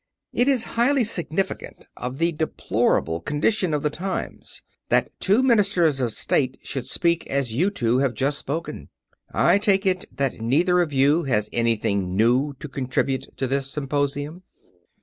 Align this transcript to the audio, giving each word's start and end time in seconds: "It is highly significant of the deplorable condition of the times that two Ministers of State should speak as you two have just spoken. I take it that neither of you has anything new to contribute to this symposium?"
"It 0.33 0.47
is 0.47 0.63
highly 0.73 1.03
significant 1.03 1.85
of 1.95 2.17
the 2.17 2.31
deplorable 2.31 3.19
condition 3.19 3.71
of 3.71 3.83
the 3.83 3.91
times 3.91 4.63
that 4.89 5.11
two 5.19 5.43
Ministers 5.43 6.01
of 6.01 6.11
State 6.11 6.57
should 6.63 6.87
speak 6.87 7.27
as 7.27 7.53
you 7.53 7.69
two 7.69 7.99
have 7.99 8.15
just 8.15 8.39
spoken. 8.39 8.89
I 9.31 9.59
take 9.59 9.85
it 9.85 10.05
that 10.17 10.41
neither 10.41 10.81
of 10.81 10.91
you 10.91 11.25
has 11.25 11.51
anything 11.53 12.17
new 12.17 12.53
to 12.53 12.67
contribute 12.67 13.27
to 13.37 13.45
this 13.45 13.69
symposium?" 13.69 14.41